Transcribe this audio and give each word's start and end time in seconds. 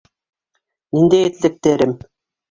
Ниндәй 0.97 1.27
этлектәрем? 1.31 1.93